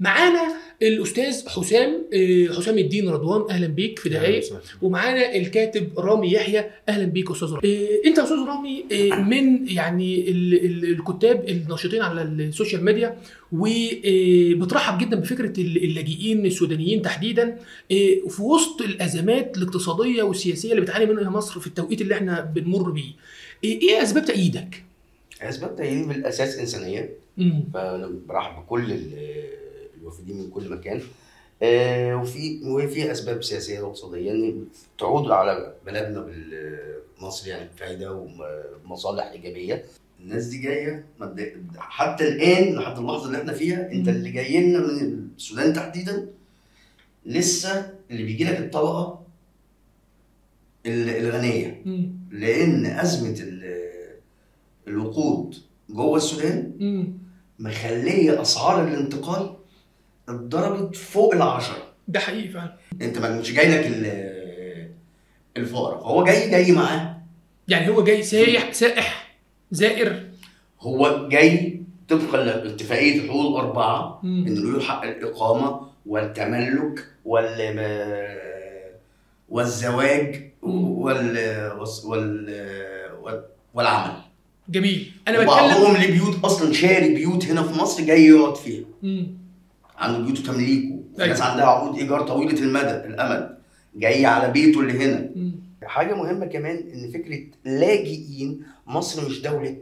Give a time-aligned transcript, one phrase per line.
[0.00, 4.44] معانا الأستاذ حسام آه، حسام الدين رضوان أهلا بيك في دقائق
[4.82, 7.60] ومعانا الكاتب رامي يحيى أهلا بيك أستاذ رامي.
[7.64, 13.16] آه، أنت أستاذ رامي آه، من يعني ال- ال- الكتاب الناشطين على ال social media
[13.52, 17.56] وبترحب جدا بفكرة ال- اللاجئين السودانيين تحديدا
[18.28, 23.12] في وسط الأزمات الاقتصادية والسياسية اللي بتعاني منها مصر في التوقيت اللي إحنا بنمر بيه.
[23.64, 24.82] إيه أسباب تأييدك؟
[25.42, 27.10] أسباب تأييدي بالأساس إنسانية.
[27.74, 28.92] فأنا برحب بكل
[30.04, 31.00] ال- الوافدين من كل مكان
[31.62, 34.64] آه، وفي وفي أسباب سياسية واقتصاديه ان
[34.98, 38.26] تعود على بلدنا بالمصر يعني بفائده
[38.84, 39.84] ومصالح إيجابية
[40.20, 41.04] الناس دي جاية
[41.76, 44.08] حتى الآن لحد اللحظة اللي إحنا فيها أنت.
[44.08, 46.26] اللي جاي لنا من السودان تحديدا
[47.26, 49.20] لسه اللي بيجي لك الطبقة
[50.86, 51.82] ال- الغنية.
[52.30, 53.84] لأن أزمة ال-
[54.88, 55.56] الوقود
[55.90, 56.72] جوه السودان.
[57.58, 59.56] مخلية أسعار الانتقال
[60.28, 61.76] اتضربت فوق العشرة.
[62.08, 62.76] ده حقيقي فعلا.
[63.02, 64.90] انت ما مش جاي لك ال-
[65.56, 67.22] الفقراء هو جاي جاي معاه.
[67.68, 69.36] يعني هو جاي سايح سائح
[69.70, 70.22] زائر.
[70.80, 74.44] هو جاي طبقا لاتفاقيه الحقوق الاربعه مم.
[74.46, 77.78] انه له حق الإقامة والتملك وال
[79.48, 81.38] والزواج وال
[82.06, 82.46] وال
[83.22, 84.12] وال- والعمل.
[84.68, 85.12] جميل.
[85.28, 88.84] أنا بتكلم وبعضهم ليه بيوت أصلا شاري بيوت هنا في مصر جاي يقعد فيها.
[89.02, 89.26] مم.
[89.98, 91.28] عنده بيوته تمليكه أيوة.
[91.28, 93.58] ناس عندها عقود إيجار طويلة المدى الامد
[93.96, 95.30] جاي على بيته اللي هنا.
[95.84, 99.76] حاجة مهمة كمان إن فكرة لاجئين مصر مش دولة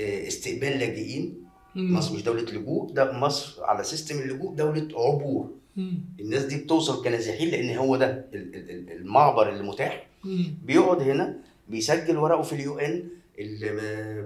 [0.00, 1.42] آه، استقبال لاجئين.
[1.76, 5.50] مصر مش دولة لجوء ده مصر على system اللجوء دولة عبور.
[6.20, 10.06] الناس دي بتوصل كنازحين لأن هو ده ال- ال- ال- المعبر اللي متاح.
[10.64, 11.36] بيقعد هنا
[11.68, 13.04] بيسجل ورقه في ال UN
[13.38, 13.70] اللي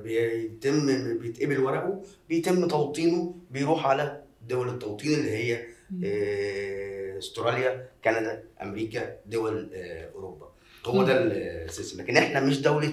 [0.04, 0.86] بيتم
[1.19, 5.64] بيتقبل ورقه بيتم توطينه بيروح على دول التوطين اللي هي
[6.05, 10.48] آه، استراليا كندا أمريكا دول آه، أوروبا.
[10.86, 11.22] هو ده
[11.64, 12.00] ال system.
[12.00, 12.92] لكن إحنا مش دولة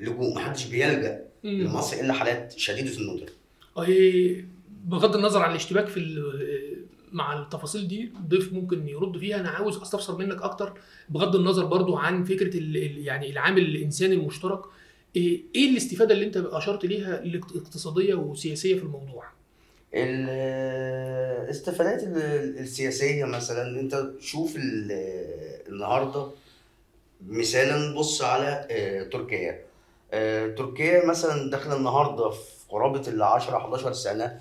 [0.00, 1.50] لجوء محدش بيلجأ مم.
[1.50, 3.32] لمصر إلا حالات شديدة الندره
[4.84, 9.40] بغض النظر عن الاشتباك في ال- مع التفاصيل دي ضيف ممكن يرد فيها.
[9.40, 10.72] أنا عاوز أستفسر منك أكتر
[11.08, 12.56] بغض النظر برضو عن فكرة
[13.06, 14.60] يعني العامل الإنساني المشترك.
[15.16, 19.24] إيه إيه الاستفادة اللي أنت أشرت ليها الاقتصادية والسياسيه في الموضوع؟
[21.44, 24.92] الاستفادات ال- السياسية مثلا أنت شوف ال-
[25.68, 26.26] النهارده
[27.28, 29.60] مثالا نبص على آه، تركيا.
[30.12, 34.40] آه، تركيا مثلا داخلة النهارده في قرابة ال 10 11 سنة.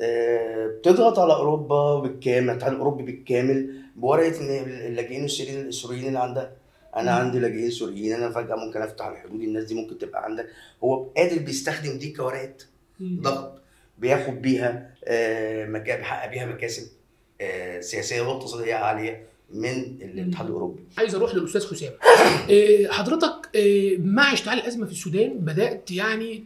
[0.00, 6.52] آه، بتضغط على أوروبا بالكامل الاتحاد الاوروبي بالكامل؟ بورقة إن اللاجئين السوريين السوريين اللي عندها.
[6.96, 7.10] أنا.
[7.14, 10.46] عندي لاجئين سوريين أنا فجأة ممكن أفتح الحدود الناس دي ممكن تبقى عندك
[10.84, 12.62] هو قادر بيستخدم دي كورقات؟
[13.00, 13.20] مم.
[13.22, 13.60] ضغط.
[13.98, 16.88] بياخد بيها آه، بيحقق بيها مكاسب
[17.40, 19.22] آه، سياسية واقتصاديه عالية
[19.54, 19.68] من
[20.02, 20.80] الاتحاد الأوروبي.
[20.98, 21.92] عايز أروح للأستاذ حسام
[22.48, 23.50] إيه، حضرتك
[23.98, 26.44] مع اشتعال الأزمة في السودان بدأت يعني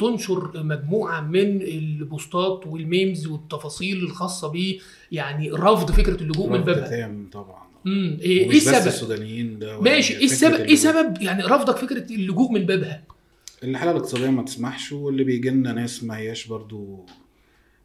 [0.00, 4.76] تنشر مجموعة من البوستات والميمز والتفاصيل الخاصة ب
[5.12, 7.62] يعني رفض فكرة اللجوء من بابها تام طبعا.
[7.86, 10.76] امم إيه إيه السبب؟ السودانيين ده ماشي إيه السبب؟ إيه.
[10.76, 13.02] سبب يعني رفضك فكرة اللجوء من بابها
[13.62, 17.06] الحاله الاقتصاديه ما تسمحش واللي بيجي لنا ناس ما هياش برضو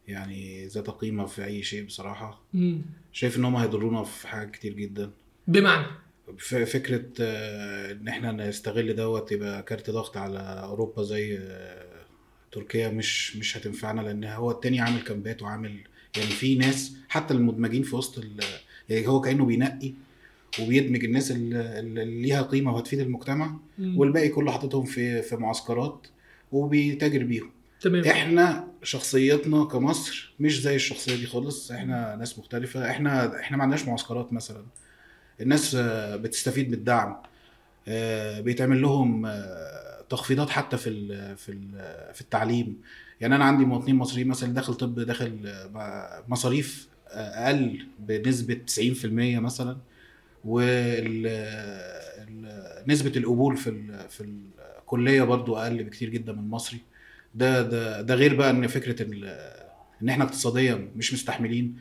[0.08, 2.40] يعني ذات قيمة في أي شيء بصراحة.
[2.54, 5.10] امم شايف إن هم هيضرونا في حاجات كتير جدا.
[5.48, 5.86] بمعنى؟
[6.66, 11.84] فكرة آه، إن إحنا نستغل دوت يبقى كارت ضغط على أوروبا زي آه،
[12.52, 15.70] تركيا مش مش هتنفعنا لأن هو التاني عامل كامبات وعامل
[16.16, 18.24] يعني في ناس حتى المدمجين في وسط
[18.88, 19.92] يعني هو كأنه بينقي.
[20.60, 23.98] وبيدمج الناس اللي اللي ليها قيمة وهتفيد المجتمع مم.
[23.98, 26.06] والباقي كله حاططهم في في معسكرات
[26.52, 27.50] وبيتاجر بيهم.
[27.80, 28.04] تمام.
[28.04, 31.70] إحنا شخصيتنا كمصر مش زي الشخصية دي خالص.
[31.72, 32.90] إحنا ناس مختلفة.
[32.90, 34.64] إحنا إحنا ما عندناش معسكرات مثلا.
[35.40, 37.16] الناس آه، بتستفيد من الدعم
[37.88, 41.70] آه، بيتعمل لهم آه، تخفيضات حتى في ال في ال
[42.14, 42.82] في التعليم.
[43.20, 45.54] يعني أنا عندي مواطنين مصريين مثلا داخل طب داخل
[46.28, 49.76] مصاريف أقل بنسبة 90% مثلا.
[50.44, 51.32] ونسبه
[53.16, 54.26] القبول في في
[54.80, 56.78] الكلية برضو أقل بكتير جدا من المصري
[57.34, 59.02] ده ده ده غير بقى إن فكرة
[60.02, 61.76] إن إحنا اقتصاديا مش مستحملين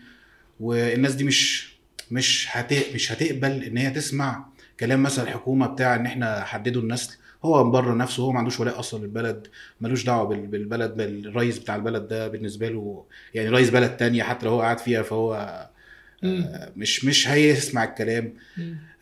[0.60, 1.74] والناس دي مش
[2.12, 2.50] مش
[2.94, 4.46] مش هتقبل إن هي تسمع
[4.80, 7.18] كلام مثلا الحكومة بتاع إن إحنا حددوا النسل.
[7.46, 9.48] هو مبرر نفسه هو ما عندوش ولاء أصلا للبلد
[9.82, 14.46] ملوش دعوة بال- بالبلد بالرئيس بتاع البلد ده بالنسبة له يعني رئيس بلد تانية حتى
[14.46, 15.70] لو هو قاعد فيها فهو
[16.78, 18.34] مش مش هيسمع الكلام.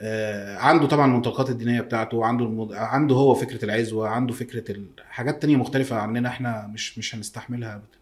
[0.01, 2.73] آه، عنده طبعا المنطلقات الدينية بتاعته عنده المد...
[2.73, 4.75] عنده هو فكرة العزوة عنده فكرة.
[5.09, 8.01] حاجات تانية مختلفة عننا إحنا مش مش هنستحملها ابدا.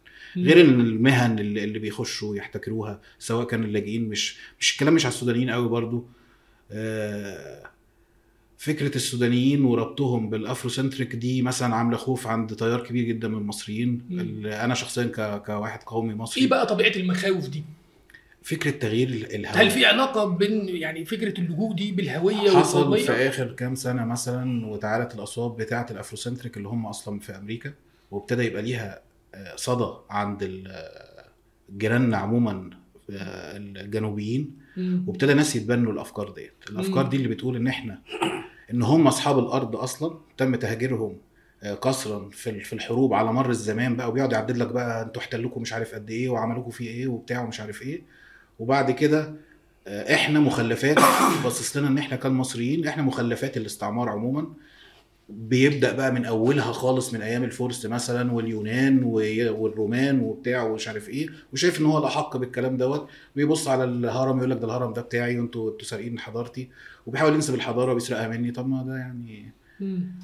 [0.50, 5.50] غير المهن اللي, اللي بيخشوا يحتكروها سواء كان اللاجئين مش مش الكلام مش على السودانيين
[5.50, 6.06] قوي برضو.
[6.72, 7.64] آه،
[8.58, 14.02] فكرة السودانيين وربطهم بالأفروسنتريك دي مثلا عاملة خوف عند تيار كبير جدا من المصريين.
[14.46, 16.44] أنا شخصيا ك- كواحد قومي مصري.
[16.44, 17.64] إيه بقى طبيعة المخاوف دي؟
[18.44, 23.12] فكرة تغيير ال- الهويه هل في علاقة بين يعني فكرة اللجوء دي بالهوية حصل؟ في
[23.12, 27.74] آخر كام سنة مثلا وتعالت الأصوات بتاعة الأفروسنتريك اللي هم أصلا في أمريكا
[28.12, 29.02] وابتدى يبقى ليها
[29.36, 31.26] آه، صدى عند آه،
[31.78, 32.70] جيراننا عموما
[33.12, 34.60] آه، الجنوبيين.
[35.08, 37.08] وابتدى ناس يتبنوا الأفكار ديت الأفكار.
[37.08, 38.02] دي اللي بتقول إن إحنا
[38.74, 41.18] إن هم أصحاب الأرض أصلا تم تهجيرهم
[41.82, 45.74] قسرا في في الحروب على مر الزمان بقى وبيقعد يعدد لك بقى أنتوا احتلوكوا مش
[45.74, 48.02] عارف قد إيه وعملوكوا فيه إيه وبتاع ومش عارف إيه
[48.60, 49.34] وبعد كده
[49.88, 50.96] آه، إحنا مخلفات
[51.44, 54.48] باصص لنا إن إحنا كمصريين إحنا مخلفات الاستعمار عموما.
[55.30, 61.28] بيبدأ بقى من أولها خالص من أيام الفرس مثلا واليونان والرومان وبتاع ومش عارف إيه.
[61.54, 63.08] وشايف إن هو الأحق بالكلام دوت.
[63.36, 66.70] بيبص على الهرم يقول لك ده الهرم ده بتاعي وأنتوا أنتوا سارقين حضارتي.
[67.06, 68.52] وبيحاول ينسب الحضارة وبيسرقها مني.
[68.52, 69.52] طب ما ده يعني.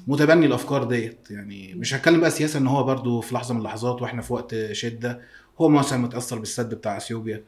[0.06, 1.30] متبني الأفكار ديت.
[1.30, 4.72] يعني مش هتكلم بقى سياسة إن هو برضو في لحظة من اللحظات وإحنا في وقت
[4.72, 5.20] شدة.
[5.60, 7.42] هو مثلا متأثر بالسد بتاع أثيوبيا.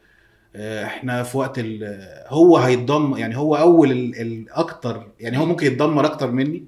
[0.55, 6.05] إحنا في وقت ال- هو هيتضم يعني هو أول ال- الاكتر يعني هو ممكن يتدمر
[6.05, 6.63] أكتر مني.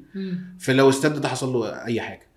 [0.60, 2.28] فلو السد ده حصل له أي حاجة.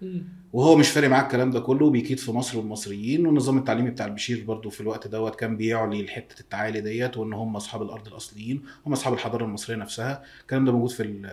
[0.53, 4.45] وهو مش فارق معاه الكلام ده كله بيكيد في مصر والمصريين والنظام التعليمي بتاع البشير
[4.47, 8.93] برضو في الوقت دوت كان بيعلي حتة التعالي ديت وإن هم أصحاب الأرض الأصليين هم
[8.93, 11.31] أصحاب الحضارة المصرية نفسها الكلام ده موجود في ال-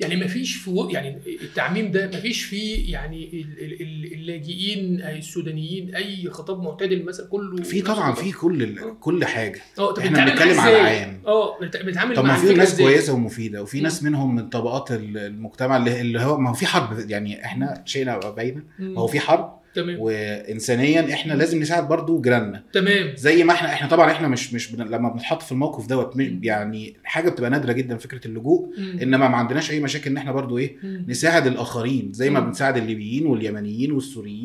[0.00, 5.00] يعني ما فيش في يعني التعميم ده ما فيش فيه يعني ال- ال- ال- اللاجئين
[5.02, 10.02] السودانيين أي خطاب معتدل مثلا كله في طبعا في كل ال- كل حاجة آه طب
[10.02, 11.22] إحنا بنتكلم على إزاي؟ عام.
[11.26, 13.80] آه بنت- بنتعامل طب ما في ناس؟ كويسة ومفيدة وفي.
[13.80, 18.18] ناس منهم من طبقات ال- المجتمع اللي هو ما هو في حرب يعني إحنا شئنا
[18.18, 18.62] باينه.
[18.78, 23.72] ما هو في حرب تمام وانسانيا إحنا لازم نساعد برضو جيراننا تمام زي ما إحنا
[23.72, 24.82] إحنا طبعا إحنا مش مش بن...
[24.84, 26.12] لما بنتحط في الموقف دوت.
[26.42, 28.98] يعني حاجة بتبقى نادرة جدا فكرة اللجوء مم.
[29.02, 31.04] إنما ما عندناش أي مشاكل إن إحنا برضو إيه مم.
[31.08, 32.46] نساعد الآخرين زي ما مم.
[32.46, 34.36] بنساعد الليبيين واليمنيين والسوريين